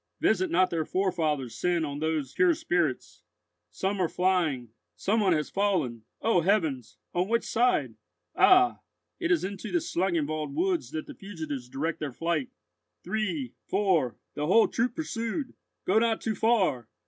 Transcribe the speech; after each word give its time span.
Visit 0.19 0.49
not 0.49 0.71
their 0.71 0.83
forefathers' 0.83 1.53
sin 1.55 1.85
on 1.85 1.99
those 1.99 2.33
pure 2.33 2.55
spirits. 2.55 3.21
Some 3.69 4.01
are 4.01 4.09
flying. 4.09 4.69
Some 4.95 5.19
one 5.19 5.33
has 5.33 5.51
fallen! 5.51 6.05
O 6.23 6.41
heavens! 6.41 6.97
on 7.13 7.27
which 7.29 7.43
side? 7.43 7.93
Ah! 8.35 8.79
it 9.19 9.29
is 9.29 9.43
into 9.43 9.71
the 9.71 9.77
Schlangenwald 9.77 10.55
woods 10.55 10.89
that 10.89 11.05
the 11.05 11.13
fugitives 11.13 11.69
direct 11.69 11.99
their 11.99 12.13
flight. 12.13 12.49
Three—four—the 13.03 14.47
whole 14.47 14.67
troop 14.67 14.95
pursued! 14.95 15.53
Go 15.85 15.99
not 15.99 16.19
too 16.19 16.33
far! 16.33 16.89